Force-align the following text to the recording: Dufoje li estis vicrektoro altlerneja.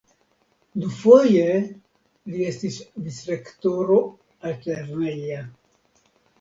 Dufoje 0.83 1.43
li 2.33 2.41
estis 2.53 2.81
vicrektoro 3.09 4.01
altlerneja. 4.53 5.49